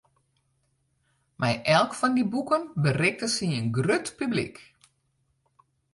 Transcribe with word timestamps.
Mei 1.41 1.55
elk 1.77 1.91
fan 1.99 2.13
dy 2.15 2.25
boeken 2.33 2.63
berikte 2.83 3.27
sy 3.35 3.47
in 3.59 3.67
grut 3.75 4.05
publyk. 4.17 4.55